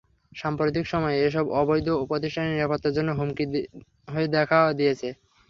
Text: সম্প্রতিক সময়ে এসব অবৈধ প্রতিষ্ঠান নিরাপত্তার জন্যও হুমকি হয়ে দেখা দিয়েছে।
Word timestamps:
সম্প্রতিক 0.31 0.85
সময়ে 0.87 1.17
এসব 1.27 1.45
অবৈধ 1.59 1.87
প্রতিষ্ঠান 2.09 2.45
নিরাপত্তার 2.49 2.95
জন্যও 2.97 3.17
হুমকি 3.19 3.45
হয়ে 4.07 4.27
দেখা 4.35 4.59
দিয়েছে। 4.79 5.07